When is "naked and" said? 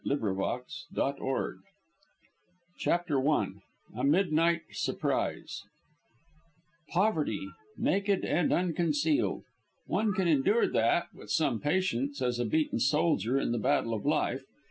7.77-8.51